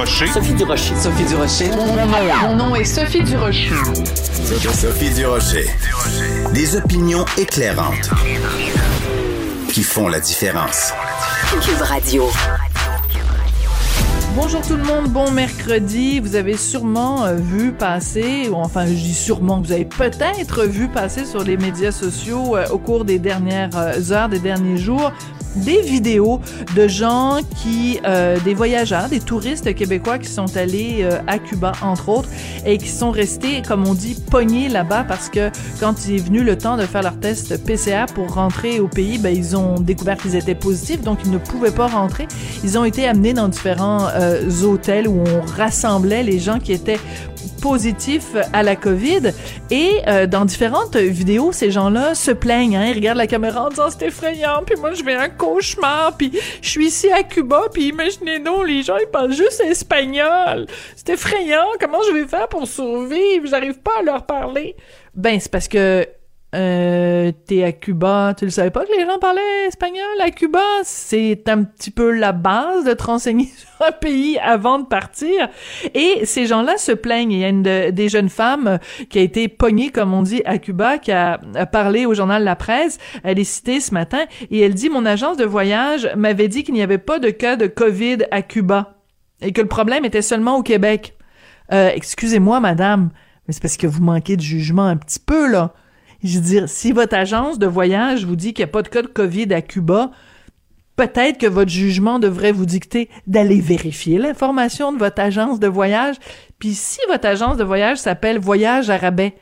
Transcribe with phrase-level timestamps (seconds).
[0.00, 0.28] Durocher.
[0.28, 0.96] Sophie Durocher.
[0.96, 1.70] Sophie Durocher.
[1.76, 3.68] Mon nom est Sophie Durocher.
[4.72, 5.66] Sophie Durocher.
[6.54, 8.08] Des opinions éclairantes
[9.68, 10.94] qui font la différence.
[11.62, 12.30] Cube Radio.
[14.34, 16.18] Bonjour tout le monde, bon mercredi.
[16.18, 20.88] Vous avez sûrement euh, vu passer, ou enfin je dis sûrement, vous avez peut-être vu
[20.88, 25.12] passer sur les médias sociaux euh, au cours des dernières euh, heures, des derniers jours,
[25.56, 26.40] des vidéos
[26.76, 31.72] de gens qui, euh, des voyageurs, des touristes québécois qui sont allés euh, à Cuba,
[31.82, 32.28] entre autres,
[32.64, 36.42] et qui sont restés, comme on dit, pognés là-bas parce que quand il est venu
[36.42, 40.16] le temps de faire leur test PCR pour rentrer au pays, ben, ils ont découvert
[40.16, 42.28] qu'ils étaient positifs, donc ils ne pouvaient pas rentrer.
[42.64, 46.98] Ils ont été amenés dans différents euh, hôtels où on rassemblait les gens qui étaient
[47.60, 49.32] positifs à la COVID.
[49.70, 52.76] Et euh, dans différentes vidéos, ces gens-là se plaignent.
[52.76, 56.16] Hein, ils regardent la caméra en disant c'est effrayant, puis moi je vais un cauchemar,
[56.16, 60.66] puis je suis ici à Cuba, puis imaginez nous les gens ils parlent juste espagnol.
[60.96, 61.66] C'est effrayant.
[61.78, 63.46] Comment je vais faire pour survivre?
[63.46, 64.76] J'arrive pas à leur parler.
[65.14, 66.06] Ben c'est parce que
[66.54, 70.04] euh, t'es à Cuba, tu le savais pas que les gens parlaient espagnol?
[70.20, 70.62] À Cuba?
[70.82, 75.48] C'est un petit peu la base de te renseigner sur un pays avant de partir.
[75.94, 77.32] Et ces gens-là se plaignent.
[77.32, 78.78] Il y a une des jeunes femmes
[79.08, 82.42] qui a été pognée, comme on dit, à Cuba, qui a, a parlé au journal
[82.42, 82.98] La Presse.
[83.22, 86.74] Elle est citée ce matin et elle dit, mon agence de voyage m'avait dit qu'il
[86.74, 88.96] n'y avait pas de cas de COVID à Cuba
[89.40, 91.16] et que le problème était seulement au Québec.
[91.72, 93.10] Euh, excusez-moi, madame,
[93.46, 95.74] mais c'est parce que vous manquez de jugement un petit peu, là.
[96.22, 98.88] Je veux dire, si votre agence de voyage vous dit qu'il n'y a pas de
[98.88, 100.10] cas de COVID à Cuba,
[100.96, 106.16] peut-être que votre jugement devrait vous dicter d'aller vérifier l'information de votre agence de voyage.
[106.58, 109.34] Puis si votre agence de voyage s'appelle Voyage Arabais,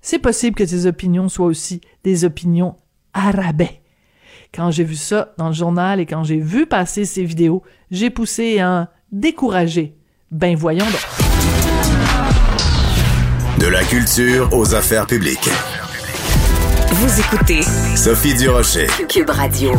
[0.00, 2.76] c'est possible que ces opinions soient aussi des opinions
[3.12, 3.80] arabais.
[4.54, 8.08] Quand j'ai vu ça dans le journal et quand j'ai vu passer ces vidéos, j'ai
[8.08, 9.96] poussé un découragé.
[10.30, 11.06] Ben voyons donc.
[13.58, 15.50] De la culture aux affaires publiques.
[17.02, 17.62] Vous écoutez
[17.96, 18.86] Sophie Durocher.
[19.08, 19.72] Cube Radio.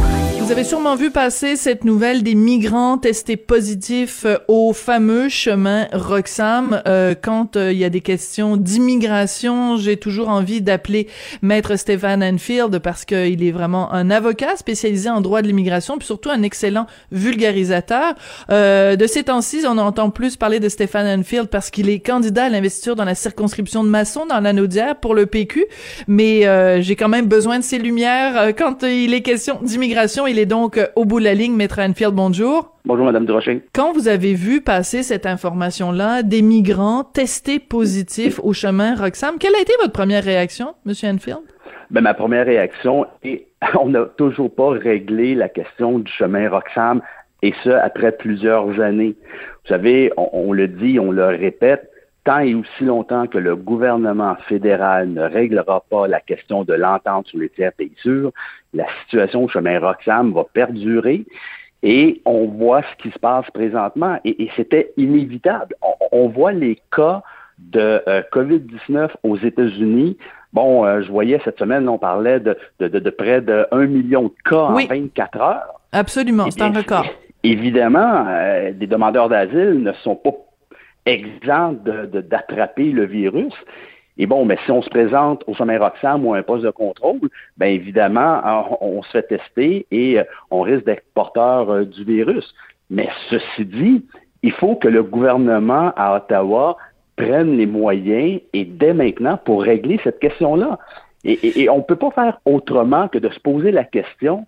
[0.44, 5.88] Vous avez sûrement vu passer cette nouvelle des migrants testés positifs euh, au fameux chemin
[5.94, 6.82] Roxham.
[6.86, 11.08] Euh, quand euh, il y a des questions d'immigration, j'ai toujours envie d'appeler
[11.42, 16.06] Maître Stéphane Enfield parce qu'il est vraiment un avocat spécialisé en droit de l'immigration, puis
[16.06, 18.14] surtout un excellent vulgarisateur.
[18.50, 22.46] Euh, de ces temps-ci, on entend plus parler de Stéphane Enfield parce qu'il est candidat
[22.46, 25.68] à l'investiture dans la circonscription de Masson dans l'Anaudière pour le PQ,
[26.10, 30.28] mais euh, j'ai quand même besoin de ses lumières quand il est question d'immigration.
[30.34, 32.76] Il est donc euh, au bout de la ligne, Maître Enfield, bonjour.
[32.86, 33.62] Bonjour, Madame Durocher.
[33.72, 39.54] Quand vous avez vu passer cette information-là, des migrants testés positifs au chemin Roxham, quelle
[39.54, 41.42] a été votre première réaction, Monsieur Enfield?
[41.92, 43.46] Ben, ma première réaction est
[43.80, 47.04] on n'a toujours pas réglé la question du chemin Roxham,
[47.44, 49.16] et ce, après plusieurs années.
[49.66, 51.92] Vous savez, on, on le dit, on le répète,
[52.24, 57.28] tant et aussi longtemps que le gouvernement fédéral ne réglera pas la question de l'entente
[57.28, 58.32] sur les tiers pays sûrs,
[58.74, 61.26] la situation au chemin Roxham va perdurer.
[61.84, 64.18] Et on voit ce qui se passe présentement.
[64.24, 65.76] Et, et c'était inévitable.
[65.82, 67.22] On, on, voit les cas
[67.60, 70.18] de euh, COVID-19 aux États-Unis.
[70.54, 73.86] Bon, euh, je voyais cette semaine, on parlait de, de, de, de près de 1
[73.88, 74.86] million de cas Oui.
[74.86, 75.82] en 24 heures.
[75.92, 77.06] Absolument, c'est un record.
[77.44, 80.32] Évidemment, euh, des demandeurs d'asile ne sont pas
[81.06, 83.54] exempts d'attraper le virus.
[84.18, 86.70] Et bon, mais si on se présente au sommet Roxham ou à un poste de
[86.70, 87.20] contrôle,
[87.58, 88.42] bien évidemment,
[88.82, 92.54] on, se fait tester et euh, on risque d'être porteur euh, du virus.
[92.92, 94.06] Mais ceci dit,
[94.44, 96.78] il faut que le gouvernement à Ottawa
[97.16, 100.78] prenne les moyens et dès maintenant pour régler cette question-là.
[101.26, 104.46] Et on ne peut pas faire autrement que de se poser la question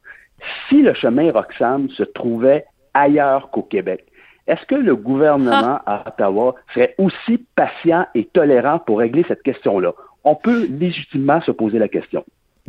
[0.68, 4.06] si le chemin Roxham se trouvait ailleurs qu'au Québec.
[4.47, 9.94] Est-ce que le gouvernement à Ottawa serait aussi patient et tolérant pour régler cette question-là?
[10.24, 12.24] On peut légitimement se poser la question.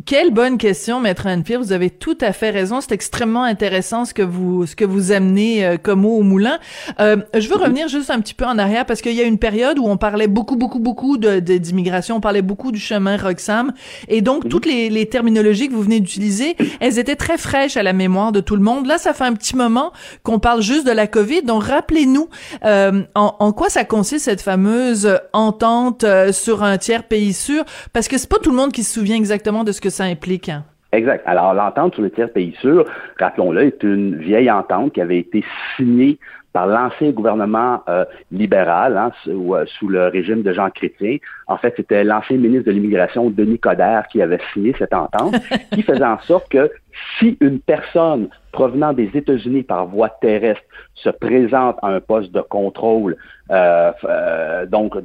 [0.05, 1.59] Quelle bonne question, Maître Anne-Pierre.
[1.59, 2.81] Vous avez tout à fait raison.
[2.81, 6.59] C'est extrêmement intéressant ce que vous ce que vous amenez euh, comme eau au moulin.
[6.99, 9.39] Euh, je veux revenir juste un petit peu en arrière parce qu'il y a une
[9.39, 12.17] période où on parlait beaucoup, beaucoup, beaucoup de d'immigration.
[12.17, 13.73] On parlait beaucoup du chemin Roxham.
[14.07, 17.81] Et donc, toutes les, les terminologies que vous venez d'utiliser, elles étaient très fraîches à
[17.83, 18.85] la mémoire de tout le monde.
[18.85, 19.91] Là, ça fait un petit moment
[20.21, 21.41] qu'on parle juste de la COVID.
[21.41, 22.29] Donc, rappelez-nous
[22.65, 27.65] euh, en, en, quoi ça consiste cette fameuse entente euh, sur un tiers pays sûr?
[27.93, 30.05] Parce que c'est pas tout le monde qui se souvient exactement de ce que ça
[30.05, 30.49] implique.
[30.49, 30.63] Hein?
[30.93, 31.23] Exact.
[31.25, 32.85] Alors, l'entente sur le tiers pays sûr,
[33.19, 35.43] rappelons-le, est une vieille entente qui avait été
[35.75, 36.17] signée
[36.53, 41.17] par l'ancien gouvernement euh, libéral hein, euh, sous, le régime de Jean Chrétien.
[41.45, 45.35] En fait, c'était l'ancien ministre de l'Immigration, Denis Coderre, qui avait signé cette entente,
[45.71, 46.71] qui faisait en sorte que
[47.19, 50.63] si une personne provenant des États-Unis par voie terrestre
[50.95, 53.17] se présente à un poste de contrôle
[53.51, 54.97] euh, euh donc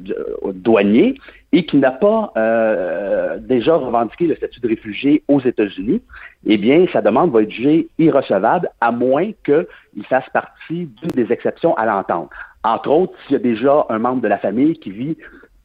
[0.55, 1.15] douanier
[1.53, 6.01] et qui n'a pas euh, déjà revendiqué le statut de réfugié aux États-Unis,
[6.47, 11.31] eh bien, sa demande va être jugée irrecevable à moins qu'il fasse partie d'une des
[11.31, 12.31] exceptions à l'entente.
[12.63, 15.15] Entre autres, s'il y a déjà un membre de la famille qui vit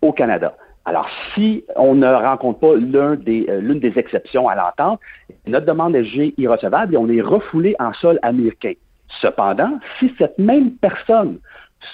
[0.02, 0.55] au Canada.
[0.85, 5.00] Alors, si on ne rencontre pas des, euh, l'une des exceptions à l'entente,
[5.46, 8.75] notre demande est jugée irrecevable et on est refoulé en sol américain.
[9.20, 11.38] Cependant, si cette même personne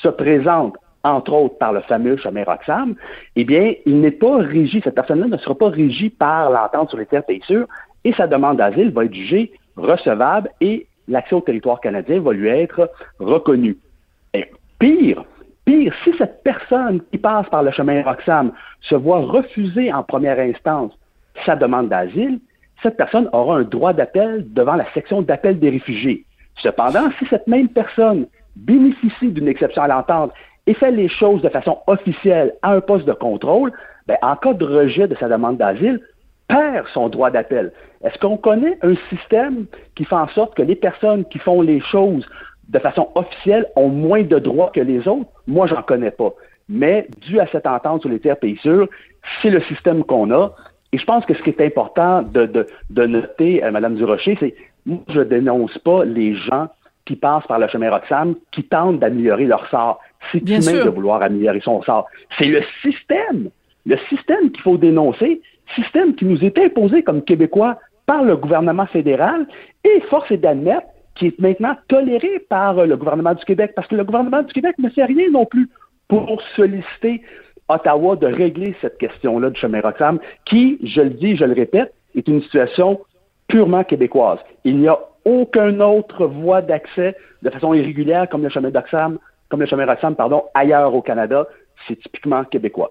[0.03, 2.95] se présente entre autres par le fameux chemin Roxham,
[3.37, 6.99] eh bien, il n'est pas régi, cette personne-là ne sera pas régie par l'entente sur
[6.99, 7.67] les terres pays sûrs
[8.05, 12.49] et sa demande d'asile va être jugée recevable et l'accès au territoire canadien va lui
[12.49, 13.77] être reconnu.
[14.79, 15.25] Pire,
[15.65, 20.39] Pire, si cette personne qui passe par le chemin Roxham se voit refuser en première
[20.39, 20.93] instance
[21.45, 22.41] sa demande d'asile,
[22.83, 26.25] cette personne aura un droit d'appel devant la section d'appel des réfugiés.
[26.57, 28.27] Cependant, si cette même personne
[28.57, 30.33] bénéficie d'une exception à l'entente
[30.67, 33.73] et fait les choses de façon officielle à un poste de contrôle,
[34.07, 36.01] ben, en cas de rejet de sa demande d'asile,
[36.49, 37.73] perd son droit d'appel.
[38.03, 41.81] Est-ce qu'on connaît un système qui fait en sorte que les personnes qui font les
[41.81, 42.27] choses
[42.69, 45.29] de façon officielle, ont moins de droits que les autres?
[45.47, 46.33] Moi, j'en connais pas.
[46.69, 48.89] Mais dû à cette entente sur les terres pays sûrs,
[49.43, 50.55] c'est le système qu'on a.
[50.93, 54.37] Et je pense que ce qui est important de, de, de noter, euh, Mme Durocher,
[54.41, 54.55] c'est
[54.87, 56.69] moi, je dénonce pas les gens
[57.05, 60.01] qui passent par le chemin Roxham, qui tentent d'améliorer leur sort.
[60.33, 62.07] C'est humain de vouloir améliorer son sort.
[62.39, 63.51] C'est le système,
[63.87, 65.41] le système qu'il faut dénoncer,
[65.75, 69.47] système qui nous est imposé comme Québécois par le gouvernement fédéral,
[69.85, 73.95] et force est d'admettre qui est maintenant toléré par le gouvernement du Québec, parce que
[73.95, 75.69] le gouvernement du Québec ne fait rien non plus
[76.09, 77.23] pour solliciter
[77.69, 81.95] Ottawa de régler cette question-là du chemin Roxham, qui, je le dis, je le répète,
[82.15, 83.01] est une situation
[83.49, 84.39] purement québécoise.
[84.65, 89.19] Il n'y a aucune autre voie d'accès de façon irrégulière comme le chemin Roxham,
[89.49, 91.47] comme le chemin Roxham, pardon, ailleurs au Canada.
[91.87, 92.91] C'est typiquement québécois.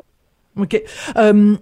[0.58, 0.82] OK.
[1.18, 1.56] Euh,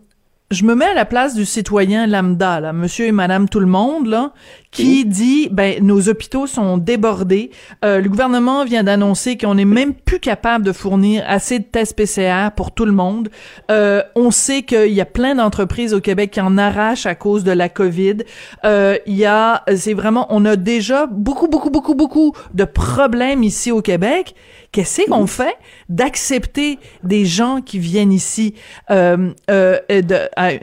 [0.51, 3.65] je me mets à la place du citoyen lambda, là, monsieur et madame tout le
[3.65, 4.33] monde, là,
[4.69, 7.51] qui dit, ben, nos hôpitaux sont débordés.
[7.83, 11.95] Euh, le gouvernement vient d'annoncer qu'on n'est même plus capable de fournir assez de tests
[11.95, 13.29] PCR pour tout le monde.
[13.69, 17.43] Euh, on sait qu'il y a plein d'entreprises au Québec qui en arrachent à cause
[17.43, 18.17] de la COVID.
[18.65, 23.43] Euh, il y a, c'est vraiment, on a déjà beaucoup, beaucoup, beaucoup, beaucoup de problèmes
[23.43, 24.35] ici au Québec.
[24.71, 25.55] Qu'est-ce qu'on fait
[25.89, 28.55] d'accepter des gens qui viennent ici?
[28.89, 29.79] Euh, euh,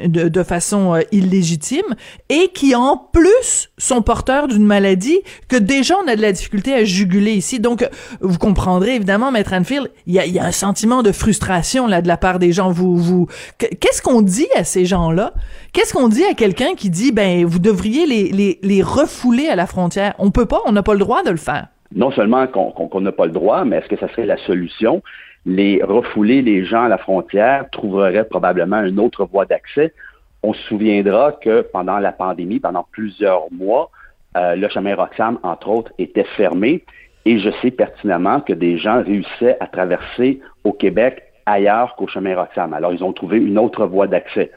[0.06, 1.94] de, façon euh, illégitime
[2.28, 6.74] et qui en plus sont porteurs d'une maladie que déjà on a de la difficulté
[6.74, 7.60] à juguler ici.
[7.60, 7.88] Donc,
[8.20, 12.02] vous comprendrez évidemment, Maître Anfield, il y a, y a un sentiment de frustration là
[12.02, 12.70] de la part des gens.
[12.70, 13.26] Vous, vous,
[13.58, 15.32] qu'est-ce qu'on dit à ces gens-là?
[15.72, 19.56] Qu'est-ce qu'on dit à quelqu'un qui dit, ben, vous devriez les, les, les refouler à
[19.56, 20.14] la frontière?
[20.18, 23.12] On peut pas, on n'a pas le droit de le faire non seulement qu'on n'a
[23.12, 25.02] pas le droit, mais est-ce que ça serait la solution?
[25.48, 29.94] Les refouler les gens à la frontière trouveraient probablement une autre voie d'accès.
[30.42, 33.90] On se souviendra que pendant la pandémie, pendant plusieurs mois,
[34.36, 36.84] euh, le chemin Roxham, entre autres, était fermé.
[37.24, 42.36] Et je sais pertinemment que des gens réussissaient à traverser au Québec ailleurs qu'au chemin
[42.36, 42.74] Roxham.
[42.74, 44.50] Alors, ils ont trouvé une autre voie d'accès.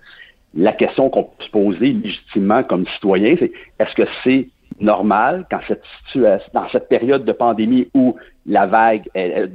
[0.53, 4.49] La question qu'on peut se poser légitimement comme citoyen, c'est est-ce que c'est
[4.81, 9.47] normal quand cette situation, dans cette période de pandémie où la vague et,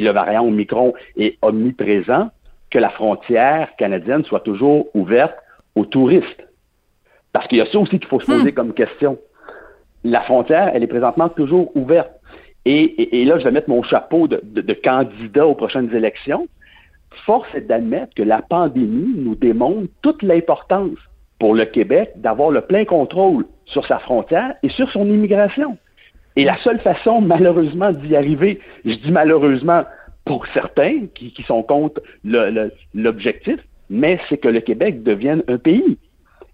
[0.00, 2.30] le variant Omicron est omniprésent,
[2.70, 5.36] que la frontière canadienne soit toujours ouverte
[5.74, 6.48] aux touristes.
[7.32, 8.54] Parce qu'il y a ça aussi qu'il faut se poser hmm.
[8.54, 9.18] comme question.
[10.02, 12.10] La frontière, elle est présentement toujours ouverte.
[12.66, 16.48] Et, là, je vais mettre mon chapeau de, de candidat aux prochaines élections.
[17.26, 20.96] Force est d'admettre que la pandémie nous démontre toute l'importance
[21.38, 25.76] pour le Québec d'avoir le plein contrôle sur sa frontière et sur son immigration.
[26.36, 29.84] Et la seule façon, malheureusement, d'y arriver, je dis malheureusement
[30.24, 32.00] pour certains qui, sont contre
[32.94, 35.98] l'objectif, mais c'est que le Québec devienne un pays.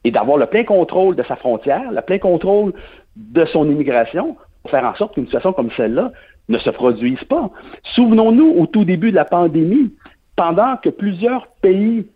[0.03, 2.73] et d'avoir le plein contrôle de sa frontière, le plein contrôle
[3.17, 6.11] de son immigration, pour faire en sorte qu'une situation comme celle-là
[6.49, 7.51] ne se produise pas.
[7.95, 9.95] Souvenons-nous, au tout début de la pandémie,
[10.37, 12.07] pendant que plusieurs pays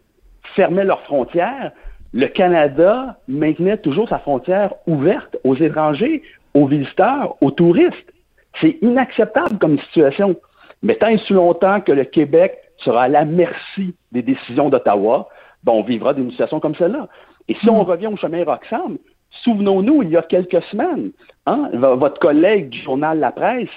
[0.54, 1.72] fermaient leurs frontières,
[2.14, 6.22] le Canada maintenait toujours sa frontière ouverte aux étrangers,
[6.54, 8.12] aux visiteurs, aux touristes.
[8.60, 10.36] C'est inacceptable comme situation.
[10.82, 15.28] Mais tant et si longtemps que le Québec sera à la merci des décisions d'Ottawa,
[15.64, 17.08] ben on vivra d'une situation comme celle-là.
[17.48, 17.86] Et si on hmm.
[17.86, 18.98] revient au chemin Roxham,
[19.42, 21.10] souvenons-nous, il y a quelques semaines,
[21.46, 23.68] hein, votre collègue du journal La Presse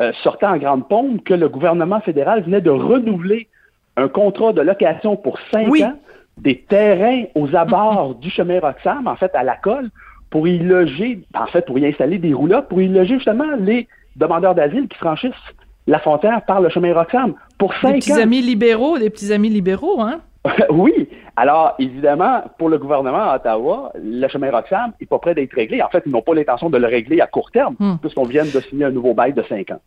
[0.00, 3.48] euh, sortait en grande pompe que le gouvernement fédéral venait de renouveler
[3.96, 5.94] un contrat de location pour cinq ans
[6.38, 9.90] des terrains aux abords du chemin Roxham, en fait, à la colle,
[10.30, 13.88] pour y loger, en fait, pour y installer des roulottes, pour y loger justement les
[14.16, 15.32] demandeurs d'asile qui franchissent
[15.86, 17.92] la frontière par le chemin Roxham pour cinq ans.
[17.92, 20.20] Des petits amis libéraux, des petits amis libéraux, hein?
[20.70, 21.08] oui.
[21.36, 25.82] Alors, évidemment, pour le gouvernement à Ottawa, le chemin Roxham n'est pas prêt d'être réglé.
[25.82, 27.96] En fait, ils n'ont pas l'intention de le régler à court terme, hmm.
[28.00, 29.80] puisqu'on vient de signer un nouveau bail de cinq ans.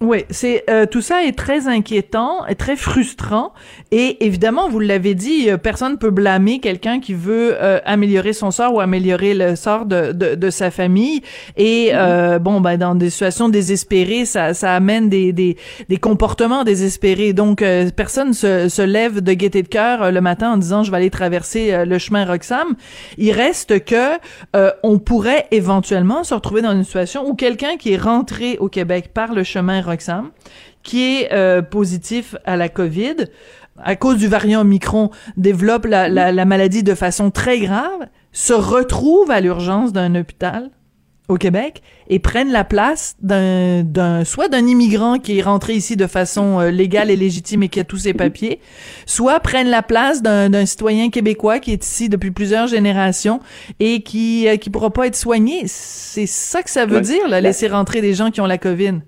[0.00, 3.52] Oui, c'est euh, tout ça est très inquiétant et très frustrant
[3.92, 8.50] et évidemment vous l'avez dit, euh, personne peut blâmer quelqu'un qui veut euh, améliorer son
[8.50, 11.20] sort ou améliorer le sort de, de, de sa famille
[11.58, 12.38] et mm-hmm.
[12.38, 15.58] bon ben dans des situations désespérées ça, ça amène des, des,
[15.90, 17.62] des comportements désespérés donc
[17.94, 21.10] personne se, se lève de gaieté de cœur le matin en disant je vais aller
[21.10, 22.74] traverser le chemin Roxham.
[23.18, 24.18] Il reste que
[24.82, 29.10] on pourrait éventuellement se retrouver dans une situation où quelqu'un qui est rentré au Québec
[29.12, 29.82] par le chemin
[30.82, 33.16] qui est euh, positif à la COVID,
[33.82, 39.30] à cause du variant Omicron, développe la, la, maladie de façon très grave, se retrouve
[39.30, 40.70] à l'urgence d'un hôpital
[41.28, 45.96] au Québec et prennent la place d'un, d'un soit d'un immigrant qui est rentré ici
[45.96, 48.58] de façon euh, légale et légitime et qui a tous ses papiers,
[49.06, 53.38] soit prennent la place d'un, d'un citoyen québécois qui est ici depuis plusieurs générations
[53.78, 55.62] et qui euh, qui pourra pas être soigné.
[55.66, 59.00] C'est ça que ça veut dire, là, laisser rentrer des gens qui ont la COVID.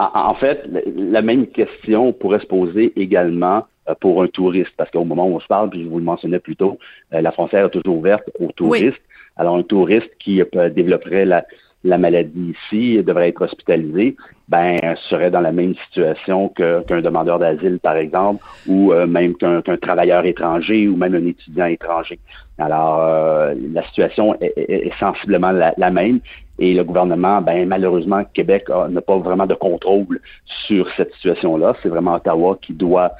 [0.00, 5.04] En, fait, la même question pourrait se poser également euh, pour un touriste, parce qu'au
[5.04, 6.78] moment où on se parle, puis je vous le mentionnais plus tôt,
[7.12, 9.02] euh, la frontière est toujours ouverte aux touristes.
[9.36, 10.42] Alors, un touriste qui
[10.74, 11.44] développerait la,
[11.84, 14.16] la maladie ici devrait être hospitalisé,
[14.48, 19.62] ben serait dans la même situation qu'un demandeur d'asile, par exemple, ou euh, même qu'un
[19.80, 22.18] travailleur étranger ou même un étudiant étranger.
[22.58, 26.20] Alors, euh, la situation est, sensiblement la, même
[26.58, 30.20] et le gouvernement, ben malheureusement, Québec n'a pas vraiment de contrôle
[30.66, 31.74] sur cette situation-là.
[31.82, 33.12] C'est vraiment Ottawa qui doit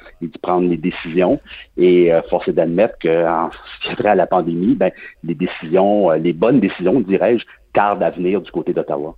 [0.43, 1.39] prendre les décisions
[1.75, 3.49] et euh, force est d'admettre qu'en
[3.81, 4.91] ce qui à la pandémie, ben
[5.23, 9.15] les décisions, les bonnes décisions, dirais-je, tardent d'avenir du côté d'Ottawa.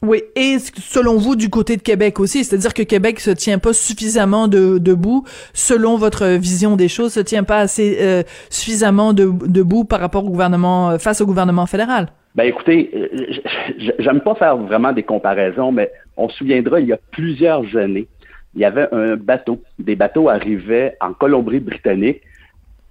[0.00, 3.72] Oui, et selon vous, du côté de Québec aussi, c'est-à-dire que Québec se tient pas
[3.72, 9.28] suffisamment de, debout, selon votre vision des choses, se tient pas assez euh, suffisamment de,
[9.46, 12.08] debout par rapport au gouvernement, euh, face au gouvernement fédéral?
[12.36, 16.92] Ben écoutez, euh, j'aime pas faire vraiment des comparaisons, mais on se souviendra, il y
[16.92, 18.06] a plusieurs années,
[18.54, 22.20] il y avait un bateau, des bateaux arrivaient en Colombie-Britannique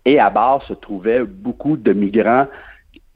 [0.04, 2.48] et à bord se trouvaient beaucoup de migrants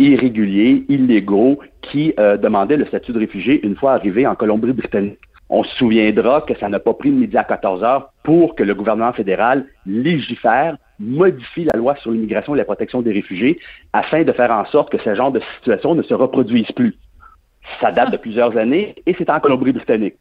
[0.09, 5.19] irréguliers, illégaux, qui euh, demandaient le statut de réfugié une fois arrivés en Colombie-Britannique.
[5.49, 8.63] On se souviendra que ça n'a pas pris de midi à 14 heures pour que
[8.63, 13.59] le gouvernement fédéral légifère, modifie la loi sur l'immigration et la protection des réfugiés
[13.91, 16.95] afin de faire en sorte que ce genre de situation ne se reproduise plus.
[17.79, 20.15] Ça date de plusieurs années et c'est en Colombie-Britannique.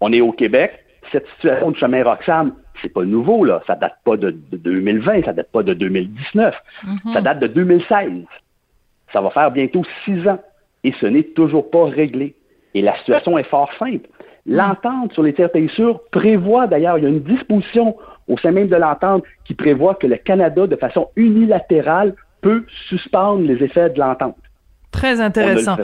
[0.00, 0.72] On est au Québec.
[1.12, 3.62] Cette situation de chemin Roxham, c'est pas nouveau, là.
[3.66, 6.54] Ça date pas de, 2020, ça date pas de 2019.
[6.84, 7.12] Mm-hmm.
[7.12, 8.24] Ça date de 2016.
[9.12, 10.38] Ça va faire bientôt six ans
[10.84, 12.34] et ce n'est toujours pas réglé.
[12.74, 14.08] Et la situation est fort simple.
[14.46, 17.96] L'entente sur les tiers pays sûrs prévoit d'ailleurs, il y a une disposition
[18.28, 23.42] au sein même de l'entente qui prévoit que le Canada, de façon unilatérale, peut suspendre
[23.42, 24.36] les effets de l'entente.
[24.92, 25.76] Très intéressant.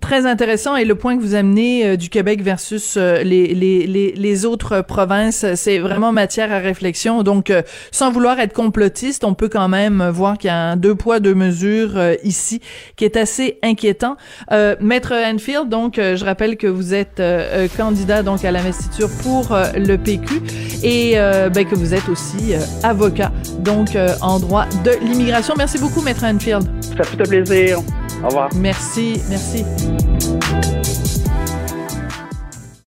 [0.00, 3.86] Très intéressant et le point que vous amenez euh, du Québec versus euh, les, les,
[3.86, 7.22] les, les, autres provinces, c'est vraiment matière à réflexion.
[7.22, 7.62] Donc, euh,
[7.92, 11.20] sans vouloir être complotiste, on peut quand même voir qu'il y a un deux poids
[11.20, 12.60] deux mesures ici
[12.96, 14.16] qui est assez inquiétant.
[14.80, 17.22] Maître Enfield, donc je rappelle que vous êtes
[17.76, 20.42] candidat donc à l'investiture pour le PQ
[20.82, 25.54] et ben, que vous êtes aussi avocat donc en droit de l'immigration.
[25.56, 26.66] Merci beaucoup, Maître Enfield.
[26.96, 27.80] Ça fait plaisir.
[28.22, 28.50] Au revoir.
[28.54, 29.64] Merci, merci.